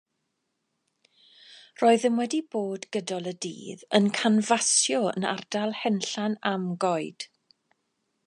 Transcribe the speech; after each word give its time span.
Roeddem 1.81 2.15
wedi 2.21 2.39
bod 2.55 2.87
gydol 2.97 3.29
y 3.33 3.35
dydd 3.47 3.83
yn 3.99 4.09
canfasio 4.21 5.03
yn 5.21 5.29
ardal 5.35 5.77
Henllan 5.83 6.39
Amgoed. 6.55 7.29